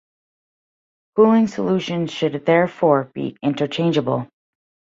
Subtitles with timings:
[1.15, 4.25] Cooling solutions should therefore be interchangeable.